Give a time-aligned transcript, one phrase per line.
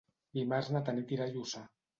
[0.37, 1.67] Dimarts na Tanit irà a Lluçà.